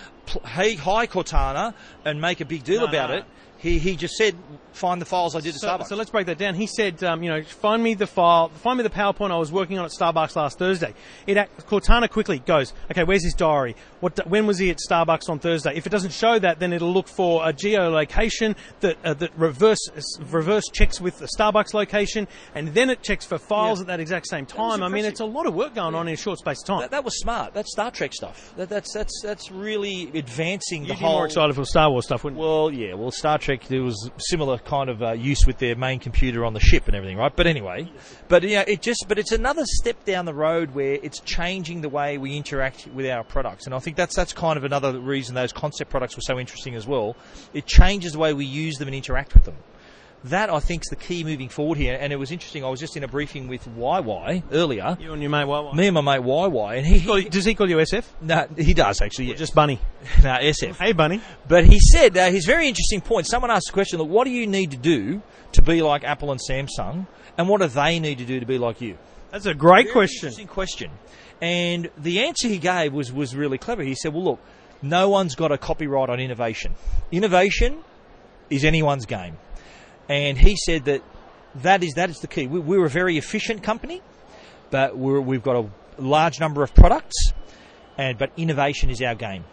[0.47, 3.17] "Hey, hi, Cortana," and make a big deal No, about no.
[3.17, 3.25] it.
[3.57, 4.35] He he just said,
[4.73, 6.55] "Find the files I did at So, Starbucks." so let's break that down.
[6.55, 9.51] He said, um, you know, find me the file, find me the PowerPoint I was
[9.51, 10.93] working on at Starbucks last Thursday.
[11.25, 13.75] It act, Cortana quickly goes, okay, where's his diary?
[14.01, 15.75] What, when was he at Starbucks on Thursday?
[15.75, 19.79] If it doesn't show that, then it'll look for a geolocation that uh, that reverse
[20.19, 23.83] reverse checks with the Starbucks location, and then it checks for files Yeah.
[23.83, 24.83] at that exact same time.
[24.83, 26.81] I mean, it's a lot of work going on in a short space of time.
[26.81, 27.53] that, that was smart.
[27.53, 28.53] That's Star Trek stuff.
[28.57, 31.13] That, that's that's that's really advancing You'd the be whole.
[31.13, 32.45] more excited for Star Wars stuff, wouldn't you?
[32.47, 32.93] Well, yeah.
[32.95, 36.53] Well, Star Trek there was similar kind of uh, use with their main computer on
[36.53, 37.35] the ship and everything, right?
[37.35, 37.91] But anyway,
[38.27, 41.89] but yeah, it just but it's another step down the road where it's changing the
[41.89, 45.35] way we interact with our products, and I think that's that's kind of another reason
[45.35, 47.15] those concept products were so interesting as well.
[47.53, 49.55] It changes the way we use them and interact with them.
[50.25, 51.97] That I think is the key moving forward here.
[51.99, 52.63] And it was interesting.
[52.63, 54.97] I was just in a briefing with YY earlier.
[54.99, 57.53] You and your mate, well, Me and my mate YY, and he, he does he
[57.53, 58.05] call you SF?
[58.21, 59.25] no, he does actually.
[59.25, 59.35] Yeah.
[59.35, 59.79] Just Bunny.
[60.23, 60.77] no, SF.
[60.77, 61.21] Hey, Bunny.
[61.47, 63.27] But he said uh, his very interesting point.
[63.27, 65.21] Someone asked the question, "Look, what do you need to do
[65.53, 67.07] to be like Apple and Samsung,
[67.37, 68.97] and what do they need to do to be like you?"
[69.31, 70.27] That's a great Very question.
[70.27, 70.91] Interesting question.
[71.41, 73.83] And the answer he gave was was really clever.
[73.83, 74.39] He said, "Well, look,
[74.81, 76.75] no one's got a copyright on innovation.
[77.11, 77.79] Innovation
[78.49, 79.37] is anyone's game."
[80.09, 81.01] And he said that
[81.55, 82.47] that is that is the key.
[82.47, 84.01] We, we're a very efficient company,
[84.69, 87.31] but we've got a large number of products,
[87.97, 89.45] and but innovation is our game.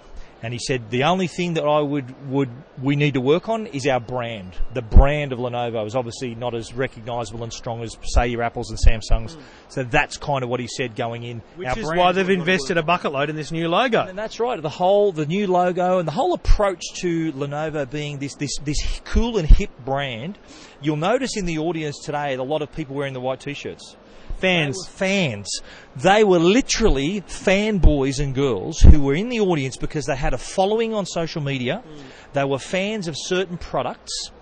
[0.42, 2.50] And he said the only thing that I would would
[2.82, 4.56] we need to work on is our brand.
[4.74, 8.70] The brand of Lenovo is obviously not as recognisable and strong as say your Apples
[8.70, 9.34] and Samsungs.
[9.34, 9.40] Hmm.
[9.68, 11.42] So that's kind of what he said going in.
[11.54, 13.68] Which Our is why they've what we've gotta invested a bucket load in this new
[13.68, 14.02] logo.
[14.02, 14.60] And that's right.
[14.60, 19.00] The whole the new logo and the whole approach to Lenovo being this this this
[19.04, 20.38] cool and hip brand.
[20.82, 23.96] You'll notice in the audience today a lot of people wearing the white t-shirts.
[24.38, 24.76] Fans.
[24.84, 25.48] They fans.
[25.94, 30.38] They were literally fanboys and girls who were in the audience because they had a
[30.38, 31.82] following on social media.
[32.32, 34.32] They were fans of certain products.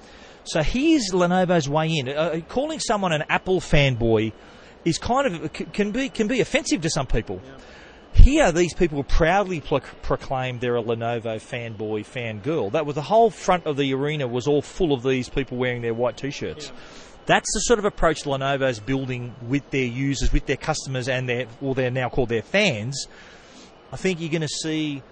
[0.45, 2.09] So here's Lenovo's way in.
[2.09, 4.33] Uh, calling someone an Apple fanboy
[4.87, 7.43] is kind of can be can be offensive to some people.
[8.13, 12.73] Here, these people proudly pl- proclaim they're a Lenovo fanboy, fangirl.
[12.73, 15.81] That was the whole front of the arena was all full of these people wearing
[15.81, 16.73] their white t-shirts.
[17.27, 21.47] That's the sort of approach Lenovo's building with their users, with their customers, and their,
[21.61, 23.07] well, they're now called their fans.
[23.93, 25.03] I think you're going to see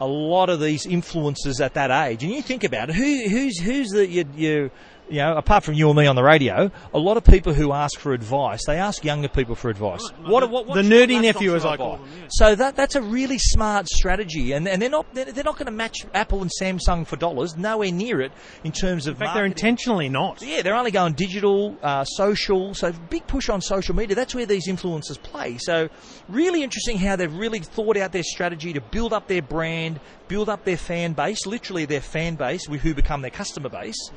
[0.00, 2.22] a lot of these influences at that age.
[2.22, 4.70] And you think about it, who, who's who's the you, you
[5.10, 7.72] you know apart from you and me on the radio, a lot of people who
[7.72, 10.08] ask for advice, they ask younger people for advice.
[10.20, 12.26] What, what, the nerdy nephew, as I call them, yeah.
[12.30, 15.66] So that that's a really smart strategy, and and they're not they're, they're not going
[15.66, 18.32] to match Apple and Samsung for dollars, nowhere near it
[18.64, 20.42] in terms of In fact, they're intentionally not.
[20.42, 22.74] Yeah, they're only going digital, uh, social.
[22.74, 24.14] So big push on social media.
[24.14, 25.58] That's where these influencers play.
[25.58, 25.88] So
[26.28, 30.48] really interesting how they've really thought out their strategy to build up their brand, build
[30.48, 34.10] up their fan base, literally their fan base, who become their customer base,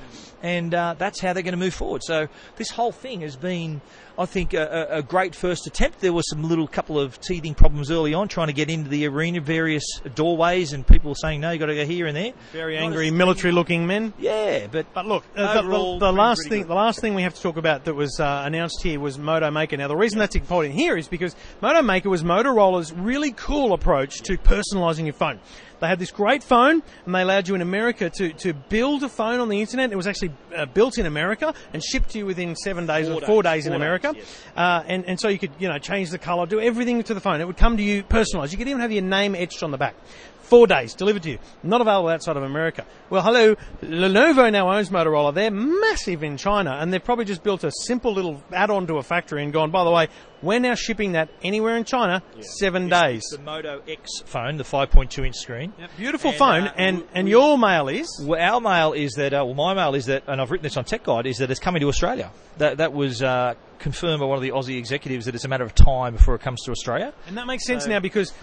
[0.44, 2.02] and uh, that's how they're going to move forward.
[2.04, 3.82] So this whole thing has been.
[4.20, 6.02] I think a, a great first attempt.
[6.02, 9.08] There was some little couple of teething problems early on, trying to get into the
[9.08, 12.76] arena, various doorways, and people saying, "No, you got to go here and there." Very
[12.76, 14.14] Not angry, military-looking men.
[14.20, 16.68] Yeah, but But look, uh, the, Overall, the, the pretty- last thing, good.
[16.68, 19.50] the last thing we have to talk about that was uh, announced here was Moto
[19.50, 19.78] Maker.
[19.78, 24.22] Now, the reason that's important here is because Moto Maker was Motorola's really cool approach
[24.24, 25.40] to personalising your phone.
[25.82, 29.10] They had this great phone, and they allowed you in America to, to build a
[29.10, 29.92] phone on the internet.
[29.92, 33.18] It was actually uh, built in America and shipped to you within seven days Four
[33.18, 34.14] or four days, days in America.
[34.14, 34.56] days, yes.
[34.56, 37.20] uh, and, and so you could, you know, change the colour, do everything to the
[37.20, 37.42] phone.
[37.42, 38.52] It would come to you personalised.
[38.52, 39.96] You could even have your name etched on the back.
[40.44, 41.40] Four days delivered to you.
[41.64, 42.86] Not available outside of America.
[43.10, 45.34] Well, hello, Lenovo now owns Motorola.
[45.34, 49.04] They're massive in China, and they've probably just built a simple little add-on to a
[49.04, 49.72] factory and gone.
[49.72, 50.10] By the way,
[50.42, 53.24] we're now shipping that anywhere in China, seven days.
[53.32, 55.74] the Moto X phone, the 5.2 inch screen.
[55.98, 59.34] Beautiful And, phone, uh, and and we- your mail is Well, our mail is that,
[59.34, 61.52] uh, well, my mail is that, and I've written this on Tech Guide, is that
[61.52, 62.32] it's coming to Australia.
[62.58, 65.64] That that was uh, confirmed by one of the Aussie executives that it's a matter
[65.64, 67.14] of time before it comes to Australia.
[67.28, 68.34] And that makes sense now because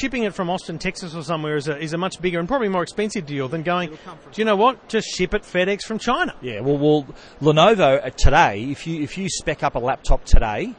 [0.00, 2.68] shipping it from Austin, Texas, or somewhere is a, is a much bigger and probably
[2.68, 3.90] more expensive deal than going.
[3.90, 3.96] Do
[4.40, 4.88] you know what?
[4.88, 6.34] Just ship it FedEx from China.
[6.40, 7.06] Yeah, well, well,
[7.40, 10.74] Lenovo uh, today, if you if you spec up a laptop today,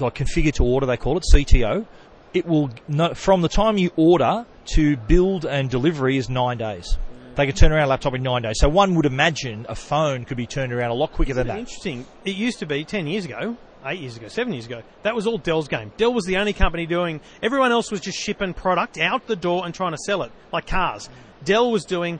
[0.00, 1.86] like configure to order, they call it CTO,
[2.34, 6.98] it will no, from the time you order to build and delivery is nine days.
[7.36, 8.56] They can turn around a laptop in nine days.
[8.58, 11.58] So one would imagine a phone could be turned around a lot quicker than that.
[11.58, 12.06] Interesting.
[12.24, 13.56] It used to be ten years ago.
[13.86, 15.90] Eight years ago, seven years ago, that was all Dell's game.
[15.96, 17.18] Dell was the only company doing.
[17.42, 20.66] Everyone else was just shipping product out the door and trying to sell it, like
[20.66, 21.08] cars.
[21.44, 22.18] Dell was doing.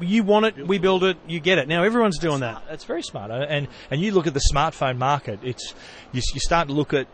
[0.00, 1.66] You, want it, we build it, you get it.
[1.66, 2.62] Now everyone's doing that.
[2.68, 3.30] That's very smart.
[3.30, 5.40] And and you look at the smartphone market.
[5.42, 5.74] It's
[6.12, 7.06] you, you start to look at.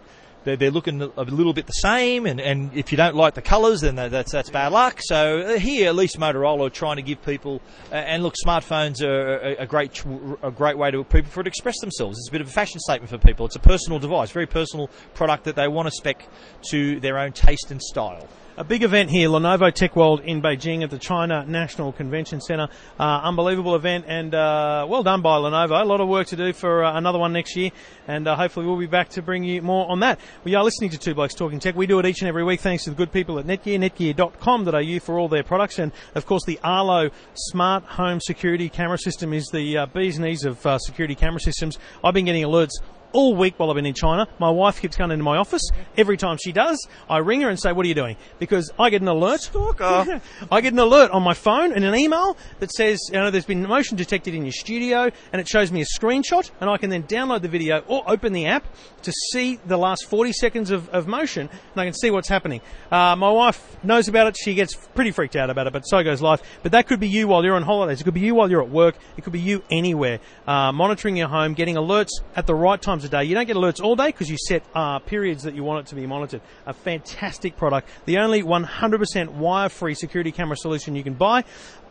[0.49, 3.43] They're, they're looking a little bit the same, and, and if you don't like the
[3.43, 5.01] colours, then that- that's that's bad luck.
[5.03, 7.61] So uh, here, at least Motorola are trying to give people,
[7.93, 10.03] uh, and look, smartphones are a, a great
[10.43, 12.19] a great way to people for to express themselves.
[12.19, 13.45] It's a bit of a fashion statement for people.
[13.45, 16.27] It's a personal device, very personal product that they want to spec
[16.71, 18.27] to their own taste and style.
[18.57, 22.67] A big event here, Lenovo Tech World in Beijing at the China National Convention Center.
[22.99, 25.81] Uh, unbelievable event and uh, well done by Lenovo.
[25.81, 27.71] A lot of work to do for uh, another one next year,
[28.09, 30.19] and uh, hopefully we'll be back to bring you more on that.
[30.44, 31.74] We are listening to Two Blokes Talking Tech.
[31.74, 35.01] We do it each and every week thanks to the good people at Netgear, netgear.com.au
[35.01, 39.48] for all their products, and of course the Arlo Smart Home Security Camera System is
[39.48, 41.77] the uh, bee's knees of uh, security camera systems.
[42.05, 42.81] I've been getting alerts
[43.12, 44.27] all week while I've been in China.
[44.38, 45.62] My wife keeps coming into my office.
[45.97, 48.16] Every time she does, I ring her and say, what are you doing?
[48.38, 49.51] Because I get an alert.
[49.81, 53.47] I get an alert on my phone and an email that says, you know, there's
[53.47, 56.90] been motion detected in your studio and it shows me a screenshot and I can
[56.90, 58.64] then download the video or open the app
[59.03, 62.61] to see the last 40 seconds of, of motion and I can see what's happening.
[62.90, 64.37] Uh, my wife knows about it.
[64.37, 66.42] She gets pretty freaked out about it, but so goes life.
[66.62, 68.01] But that could be you while you're on holidays.
[68.01, 68.97] It could be you while you're at work.
[69.16, 70.21] It could be you anywhere.
[70.47, 73.25] Uh, monitoring your home, getting alerts at the right times of day.
[73.25, 75.91] You don't get alerts all day because you set uh, periods that you want it
[75.91, 76.41] to be monitored.
[76.67, 77.89] A fantastic product.
[78.07, 81.45] The only 100% wire-free security camera solution you can buy,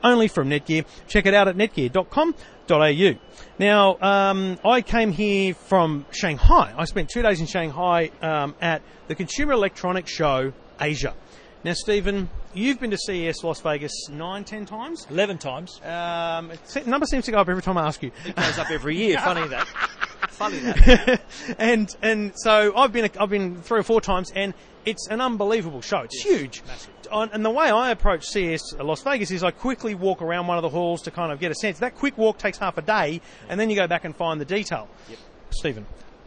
[0.03, 0.85] only from Netgear.
[1.07, 3.19] Check it out at netgear.com.au.
[3.57, 6.73] Now, um, I came here from Shanghai.
[6.77, 11.15] I spent two days in Shanghai um, at the Consumer Electronics Show Asia.
[11.63, 15.07] Now, Stephen, you've been to CES Las Vegas nine, ten times.
[15.09, 15.81] 11 times.
[15.83, 18.11] Um, it, number seems to go up every time I ask you.
[18.25, 19.17] It goes up every year.
[19.17, 19.67] Funny that.
[20.29, 21.21] Funny that.
[21.57, 24.53] and and so I've been I've been three or four times, and
[24.85, 26.01] it's an unbelievable show.
[26.01, 26.61] It's huge.
[27.11, 30.57] On, and the way I approach CES Las Vegas is I quickly walk around one
[30.57, 31.79] of the halls to kind of get a sense.
[31.79, 34.45] That quick walk takes half a day, and then you go back and find the
[34.45, 34.87] detail.
[35.09, 35.19] Yep.
[35.49, 35.85] Stephen,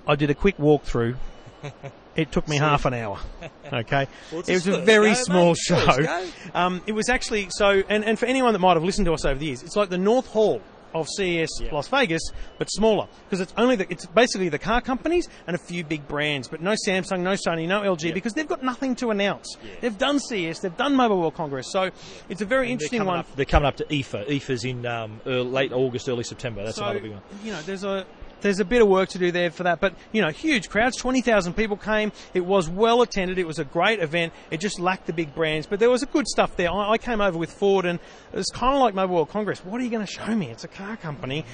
[0.08, 1.16] I did a quick walkthrough.
[2.20, 3.18] It took me half an hour.
[3.72, 5.58] Okay, Well, it was a very go, small mate.
[5.58, 6.26] show.
[6.54, 9.24] Um, it was actually so, and, and for anyone that might have listened to us
[9.24, 10.60] over the years, it's like the North Hall
[10.92, 11.72] of CES Yeah.
[11.72, 12.20] Las Vegas,
[12.58, 16.08] but smaller because it's only the, it's basically the car companies and a few big
[16.08, 19.56] brands, but no Samsung, no Sony, no LG because they've got nothing to announce.
[19.80, 21.90] They've done CES, they've done Mobile World Congress, so
[22.28, 23.20] it's a very They're interesting one.
[23.20, 24.26] Up, they're coming up to IFA.
[24.26, 26.64] IFA's in um, early, late August, early September.
[26.64, 27.22] That's So, another big one.
[27.44, 28.04] you know, there's a
[28.40, 30.96] there's a bit of work to do there for that, but you know, huge crowds,
[30.96, 32.12] twenty thousand people came.
[32.34, 33.38] It was well attended.
[33.38, 34.32] It was a great event.
[34.50, 36.70] It just lacked the big brands, but there was a good stuff there.
[36.70, 37.98] I, I came over with Ford, and
[38.32, 39.64] it was kind of like Mobile World Congress.
[39.64, 40.50] What are you going to show me?
[40.50, 41.44] It's a car company.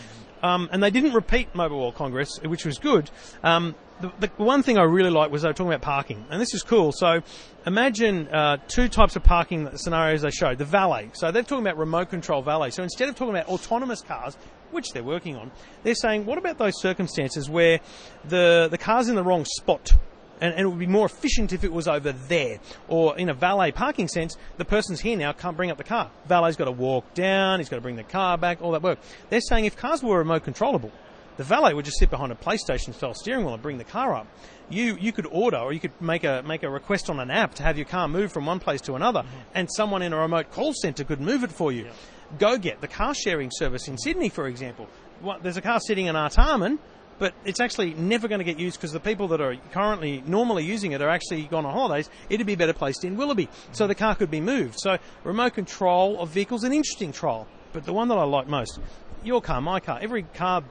[0.43, 3.11] Um, and they didn't repeat Mobile World Congress, which was good.
[3.43, 6.41] Um, the, the one thing I really liked was they were talking about parking, and
[6.41, 6.93] this is cool.
[6.93, 7.23] So,
[7.67, 10.59] imagine uh, two types of parking scenarios they showed.
[10.59, 11.11] The valet.
[11.15, 12.71] So they're talking about remote control valet.
[12.71, 14.37] So instead of talking about autonomous cars,
[14.77, 15.51] which they're working on,
[15.83, 17.81] they're saying, what about those circumstances where
[18.29, 19.91] the the car's in the wrong spot?
[20.39, 22.61] And, and it would be more efficient if it was over there.
[22.89, 26.11] Or in a valet parking sense, the person's here now, can't bring up the car.
[26.29, 28.99] Valet's got to walk down, he's got to bring the car back, all that work.
[29.31, 30.93] They're saying if cars were remote controllable,
[31.37, 34.15] the valet would just sit behind a PlayStation style steering wheel and bring the car
[34.15, 34.27] up.
[34.69, 37.55] You you could order or you could make a make a request on an app
[37.55, 39.39] to have your car move from one place to another, mm-hmm.
[39.55, 41.89] and someone in a remote call center could move it for you.
[42.39, 44.89] Go get the car sharing service in Sydney, for example.
[45.21, 46.79] What, there's a car sitting in Artarmon,
[47.19, 50.65] but it's actually never going to get used because the people that are currently normally
[50.65, 52.11] using it are actually gone on holidays.
[52.29, 54.79] It'd be better placed in Willoughby, so the car could be moved.
[54.79, 58.79] So remote control of vehicles, an interesting trial, but the one that I like most,
[59.25, 60.63] your car, my car, every car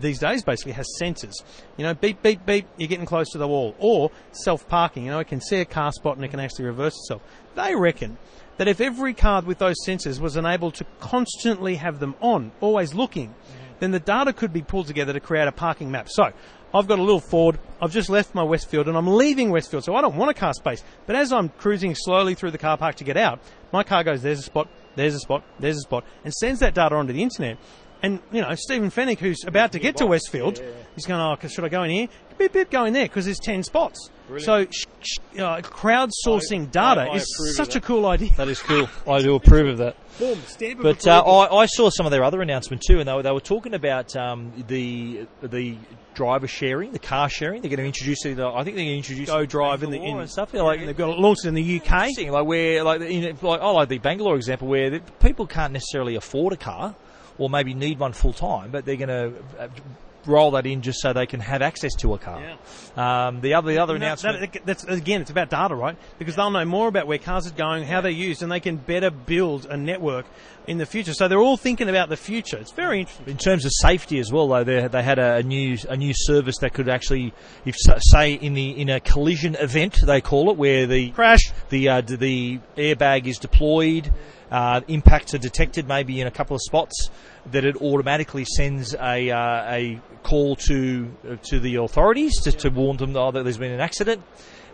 [0.00, 1.34] these days basically has sensors.
[1.76, 3.74] You know, beep, beep, beep, you're getting close to the wall.
[3.78, 6.66] Or self parking, you know, it can see a car spot and it can actually
[6.66, 7.22] reverse itself.
[7.54, 8.18] They reckon
[8.58, 12.94] that if every car with those sensors was enabled to constantly have them on, always
[12.94, 13.74] looking, mm-hmm.
[13.80, 16.08] then the data could be pulled together to create a parking map.
[16.08, 16.32] So,
[16.74, 17.58] I've got a little Ford.
[17.80, 20.54] I've just left my Westfield and I'm leaving Westfield, so I don't want a car
[20.54, 20.82] space.
[21.06, 23.40] But as I'm cruising slowly through the car park to get out,
[23.72, 26.74] my car goes, there's a spot, there's a spot, there's a spot, and sends that
[26.74, 27.58] data onto the internet.
[28.02, 30.60] And, you know, Stephen Fenech, who's about to get to Westfield,
[30.96, 32.08] he's going, oh, should I go in here?
[32.36, 34.10] Beep, beep, go in there because there's 10 spots.
[34.38, 38.30] So, sh- sh- uh, crowdsourcing data I is such a cool idea.
[38.36, 38.88] That is cool.
[39.06, 39.96] I do approve of that.
[40.18, 41.20] Boom, stamp of But uh.
[41.20, 43.74] I, I saw some of their other announcement too, and they were, they were talking
[43.74, 45.76] about um, the the
[46.14, 47.62] driver sharing, the car sharing.
[47.62, 48.38] They're going to introduce it.
[48.38, 50.52] I think they're going to introduce Go Drive in the Bangalore in, and stuff.
[50.52, 52.16] They're like they've got it launched in the UK.
[52.30, 56.16] like where like in, like I like the Bangalore example where the, people can't necessarily
[56.16, 56.94] afford a car
[57.38, 59.68] or maybe need one full time, but they're going to uh,
[60.24, 62.40] roll that in just so they can have access to a car.
[62.96, 64.52] Um, the other the other No, announcement.
[64.52, 65.96] that- that's again, it's about data, right?
[66.18, 68.76] Because they'll know more about where cars are going, how they're used, and they can
[68.76, 70.26] better build a network
[70.68, 71.12] in the future.
[71.12, 72.56] So they're all thinking about the future.
[72.56, 73.26] It's very interesting.
[73.28, 76.12] In terms of safety as well, though, they, they had a, a new a new
[76.14, 77.32] service that could actually,
[77.64, 81.50] if say in the in a collision event, they call it, where the Crash.
[81.70, 84.12] the uh, the airbag is deployed,
[84.52, 87.10] uh, impacts are detected maybe in a couple of spots,
[87.50, 92.68] that it automatically sends a uh, a call to uh, to the authorities to, to
[92.68, 94.22] warn them oh, that there's been an accident,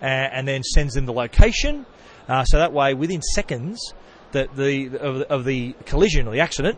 [0.02, 1.86] uh, and then sends them the location.
[2.28, 3.94] Uh, so that way, within seconds,
[4.32, 6.76] that the of, the- of the collision or the accident,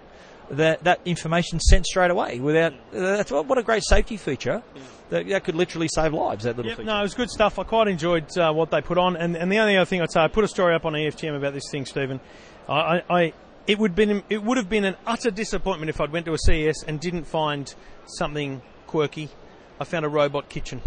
[0.50, 2.74] that that information sent straight away without.
[2.92, 4.62] That's what, what a great safety feature.
[5.08, 6.44] That, that could literally save lives.
[6.44, 6.86] That little Yep, feature.
[6.86, 7.58] no, it was good stuff.
[7.58, 10.12] I quite enjoyed uh, what they put on, and, and the only other thing I'd
[10.12, 12.20] say, I put a story up on EFTM about this thing, Stephen.
[12.68, 13.32] I, I,
[13.66, 16.38] it would been it would have been an utter disappointment if I'd went to a
[16.38, 17.72] CES and didn't find
[18.06, 19.30] something quirky
[19.80, 20.82] I found a robot kitchen.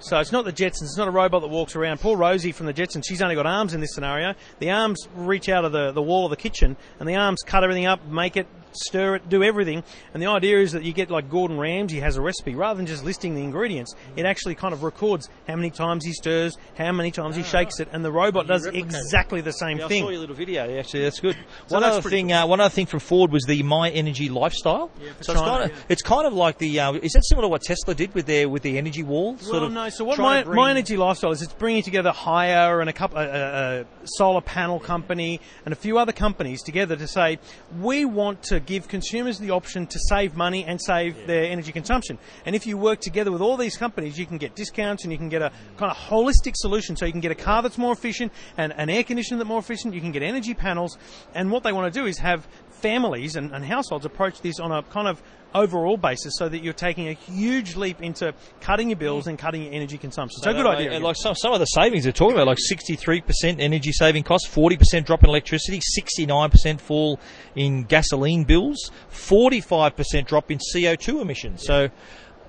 [0.00, 0.82] So it's not the Jetsons.
[0.82, 2.00] It's not a robot that walks around.
[2.00, 3.04] Poor Rosie from the Jetsons.
[3.06, 4.34] She's only got arms in this scenario.
[4.58, 7.62] The arms reach out of the, the wall of the kitchen, and the arms cut
[7.62, 9.82] everything up, make it, stir it, do everything.
[10.14, 12.54] And the idea is that you get like Gordon Ramsay has a recipe.
[12.54, 16.12] Rather than just listing the ingredients, it actually kind of records how many times he
[16.12, 19.86] stirs, how many times he shakes it, and the robot does exactly the same Yeah,
[19.86, 20.04] I thing.
[20.04, 20.68] saw your little video.
[20.68, 21.36] Yeah, Actually, that's good.
[21.66, 24.28] So one that's other thing, uh, one other thing from Ford was the My Energy
[24.28, 24.88] lifestyle.
[25.18, 25.84] for so it's kind of yeah.
[25.88, 28.48] it's kind of like the uh, is that similar to what Tesla did with their
[28.48, 29.36] with the energy wall?
[29.38, 29.88] Sort of no.
[29.88, 33.18] So what my, bring- my energy lifestyle is, it's bringing together Haier and a couple,
[33.18, 37.38] a, a, a solar panel company and a few other companies together to say
[37.80, 42.18] we want to give consumers the option to save money and save their energy consumption.
[42.44, 45.18] And if you work together with all these companies, you can get discounts and you
[45.18, 46.96] can get a kind of holistic solution.
[46.96, 49.58] So you can get a car that's more efficient and an air conditioner that's more
[49.58, 49.94] efficient.
[49.94, 50.98] You can get energy panels.
[51.34, 54.72] And what they want to do is have families and, and households approach this on
[54.72, 55.22] a kind of
[55.54, 59.64] overall basis so that you're taking a huge leap into cutting your bills and cutting
[59.64, 60.40] your energy consumption.
[60.42, 60.92] So, And, good idea.
[60.92, 64.48] And like some, some of the savings they're talking about, like 63% energy saving costs,
[64.48, 67.20] 40% drop in electricity, 69% fall
[67.54, 71.64] in gasoline bills, 45% drop in CO2 emissions.
[71.64, 71.88] So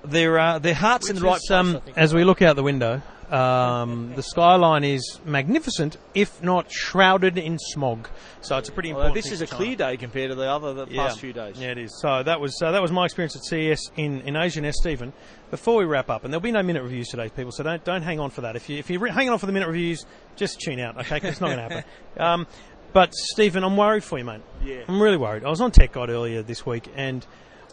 [0.04, 1.50] their uh, their hearts in the right place.
[1.50, 7.38] um, as we look out the window, um, the skyline is magnificent, if not shrouded
[7.38, 8.08] in smog.
[8.42, 9.24] So it's a pretty Although important.
[9.24, 11.06] this is a clear day compared to the other the Yeah.
[11.06, 11.56] past few days.
[11.58, 11.98] Yeah, it is.
[12.00, 14.60] So that was uh, that was my experience at CES in, in Asia.
[14.60, 15.12] Now, Stephen,
[15.50, 17.52] before we wrap up, and there'll be no minute reviews today, people.
[17.52, 18.56] So don't don't hang on for that.
[18.56, 20.04] If you if you're hanging on for the minute reviews,
[20.36, 21.20] just tune out, okay?
[21.20, 21.84] 'Cause it's not going to happen.
[22.18, 22.46] Um,
[22.92, 24.42] but Stephen, I'm worried for you, mate.
[24.62, 24.82] Yeah.
[24.86, 25.44] I'm really worried.
[25.44, 27.24] I was on Tech Guide earlier this week, and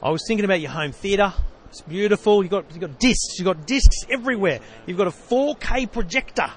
[0.02, 1.34] I was thinking about your home theatre.
[1.70, 2.42] It's beautiful.
[2.42, 3.38] You've got you've got discs.
[3.38, 4.60] You've got discs everywhere.
[4.88, 6.52] You've got a 4K projector,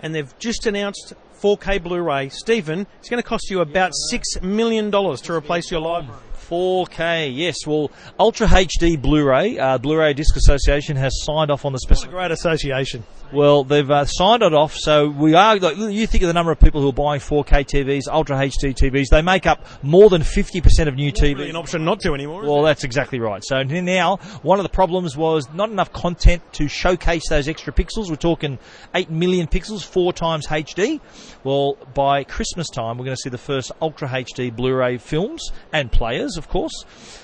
[0.00, 2.28] and they've just announced 4K Blu-ray.
[2.28, 6.20] Stephen, it's going to cost you about six million dollars to replace your library.
[6.52, 7.66] 4K, yes.
[7.66, 12.08] Well, Ultra HD Blu-ray, uh, Blu-ray Disc Association has signed off on the It's a
[12.08, 13.04] great association.
[13.32, 15.56] Well, they've uh, signed it off, so we are.
[15.56, 18.74] Like, you think of the number of people who are buying 4K TVs, Ultra HD
[18.74, 19.06] TVs.
[19.08, 21.48] They make up more than 50% of new Really TVs.
[21.48, 22.42] an option not to anymore.
[22.42, 23.42] Well, that's exactly right.
[23.42, 28.10] So now, one of the problems was not enough content to showcase those extra pixels.
[28.10, 28.58] We're talking
[28.94, 31.00] 8 million pixels, four times HD.
[31.42, 35.90] Well, by Christmas time, we're going to see the first Ultra HD Blu-ray films and
[35.90, 36.72] players, of course.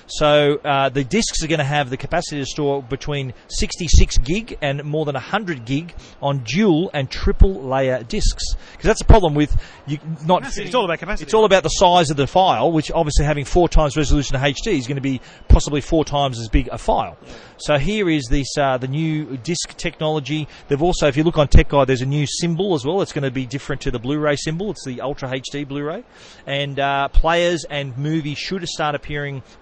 [0.07, 4.57] So uh, the discs are going to have the capacity to store between 66 gig
[4.61, 8.55] and more than 100 gig on dual and triple layer discs.
[8.71, 9.55] Because that's the problem with
[9.87, 10.41] you not.
[10.41, 10.65] Capacity.
[10.67, 11.25] It's all about capacity.
[11.25, 14.41] It's all about the size of the file, which obviously having four times resolution of
[14.41, 17.17] HD is going to be possibly four times as big a file.
[17.57, 20.47] So here is this uh, the new disc technology.
[20.69, 23.01] They've also, if you look on Tech Guide, there's a new symbol as well.
[23.01, 24.71] It's going to be different to the Blu-ray symbol.
[24.71, 26.03] It's the Ultra HD Blu-ray,
[26.47, 29.08] and uh, players and movies should start appearing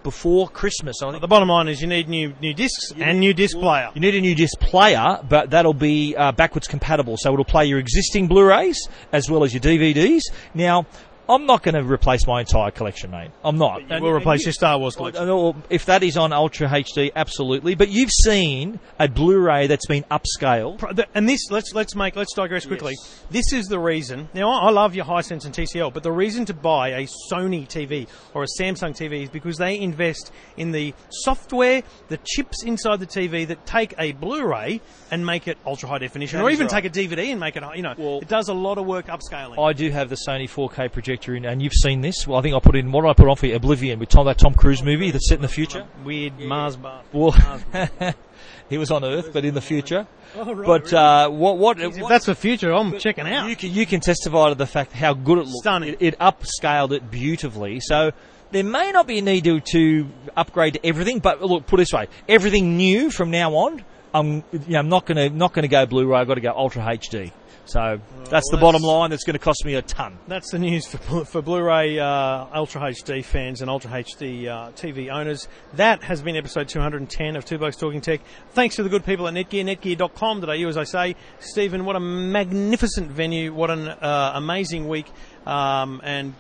[0.04, 1.02] before Christmas.
[1.02, 3.90] I think the bottom line is you need new new discs and new disc player.
[3.96, 7.16] you need a new disc player, but that'll be uh, backwards compatible.
[7.18, 8.78] So it'll play your existing Blu-rays
[9.14, 10.22] as well as your DVDs.
[10.54, 10.86] Now,
[11.30, 13.32] I'm not going to replace my entire collection, mate.
[13.44, 13.82] I'm not.
[13.90, 15.64] And we'll replace your Star Wars collection.
[15.70, 17.76] If that is on Ultra HD, absolutely.
[17.76, 21.06] But you've seen a Blu-ray that's been upscaled.
[21.14, 22.94] And this, let's let's make let's digress quickly.
[22.98, 23.24] Yes.
[23.30, 24.30] This is the reason.
[24.34, 27.68] Now, I I love your Hisense and TCL, but the reason to buy a Sony
[27.68, 33.00] TV or a Samsung TV is because they invest in the software, the chips inside
[33.00, 36.68] the TV that take a Blu-ray and make it ultra high definition, That or even
[36.68, 36.84] right.
[36.84, 37.64] take a DVD and make it.
[37.76, 39.58] You know, Well- it does a lot of work upscaling.
[39.58, 42.28] I do have the Sony 4K projector in, and you've seen this.
[42.28, 43.56] Well, I think I put in what did I put on for you?
[43.56, 45.86] Oblivion with Tom, that Tom Cruise movie that's set in the future.
[46.04, 47.02] Weird Mars bar.
[47.12, 47.32] Well,
[48.70, 50.08] he was on Earth, but in the future.
[50.36, 53.50] Oh, right, But uh, what what, If what that's the future, I'm checking out.
[53.50, 55.58] You can, you can testify to the fact how good it looked.
[55.62, 55.90] Stunning.
[56.00, 57.80] It, it upscaled it beautifully.
[57.82, 58.12] So
[58.52, 61.84] there may not be a need to, to upgrade to everything, but look, put it
[61.84, 65.54] this way: everything new from now on, I'm you know, I'm not going to not
[65.54, 66.18] to go Blu-ray.
[66.18, 67.32] I've got to go Ultra HD.
[67.68, 68.00] So
[68.30, 69.10] that's the bottom that's- line.
[69.10, 70.18] That's going to cost me a ton.
[70.28, 75.12] That's the news for, for Blu-ray uh, Ultra HD fans and Ultra HD uh, TV
[75.14, 75.48] owners.
[75.74, 78.22] That has been episode 210 of Two Blokes Talking Tech.
[78.52, 81.16] Thanks to the good people at Netgear, netgear.com.au, as I say.
[81.40, 83.54] Stephen, what a magnificent venue.
[83.54, 85.12] What an uh, amazing week.
[85.46, 86.34] Um, and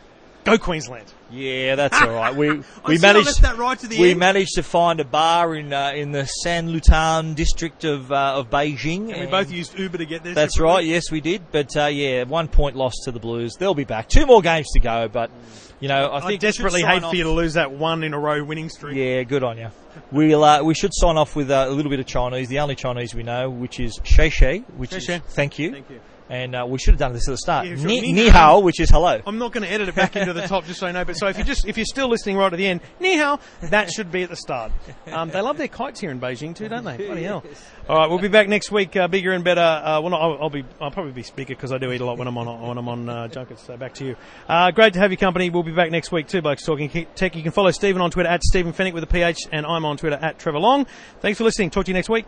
[0.47, 1.13] go Queensland.
[1.29, 2.36] Yeah, that's all right.
[2.36, 4.19] We we managed that right to the we end.
[4.19, 8.49] managed to find a bar in uh, in the San Lutan district of uh, of
[8.49, 9.12] Beijing.
[9.12, 10.33] And we both used Uber to get there.
[10.33, 10.83] That's right.
[10.86, 11.51] Yes, we did.
[11.51, 13.55] But uh, yeah, one point lost to the Blues.
[13.60, 14.07] They'll be back.
[14.07, 15.07] Two more games to go.
[15.07, 15.31] But
[15.79, 18.13] you know, I I, think desperately hate off- for you to lose that one in
[18.13, 18.95] a row winning streak.
[18.95, 19.69] Yeah, good on you.
[20.12, 22.47] We'll uh, we should sign off with uh, a little bit of Chinese.
[22.47, 25.15] The only Chinese we know, which is Shei Shei, which Shei Shei.
[25.15, 25.71] is thank you.
[25.71, 25.99] Thank you.
[26.29, 27.67] And uh, we should have done this at the start.
[27.67, 27.85] Yeah, sure.
[27.87, 28.59] Ni, Ni hao.
[28.59, 29.21] which is hello.
[29.25, 31.05] I'm not going to edit it back into the top just so you know.
[31.05, 33.39] But so if you just if you're still listening right at the end, ni hao,
[33.61, 34.71] that should be at the start.
[35.07, 36.97] Um, they love their kites here in Beijing too, don't they?
[37.05, 37.43] Bloody hell!
[37.88, 39.61] All right, we'll be back next week, uh, bigger and better.
[39.61, 42.17] Uh, well, I'll, I'll be I'll probably be speaker because I do eat a lot
[42.17, 43.63] when I'm on when I'm on uh, junkets.
[43.63, 44.15] So back to you.
[44.49, 45.49] Uh, great to have your company.
[45.49, 47.36] We'll be back next week too, blokes talking tech.
[47.36, 49.95] You can follow Stephen on Twitter at Stephen Fenech with a PH, and I'm on
[49.95, 50.88] Twitter at Trevor Long.
[51.21, 51.69] Thanks for listening.
[51.69, 52.25] Talk to you next week.